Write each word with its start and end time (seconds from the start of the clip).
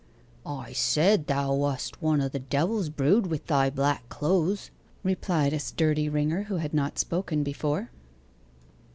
'I 0.47 0.73
said 0.73 1.27
thou 1.27 1.53
wast 1.53 2.01
one 2.01 2.21
o' 2.21 2.27
the 2.27 2.39
devil's 2.39 2.89
brood 2.89 3.27
wi' 3.27 3.37
thy 3.45 3.69
black 3.69 4.09
clothes,' 4.09 4.71
replied 5.03 5.53
a 5.53 5.59
sturdy 5.59 6.09
ringer, 6.09 6.45
who 6.45 6.55
had 6.55 6.73
not 6.73 6.97
spoken 6.97 7.43
before. 7.43 7.91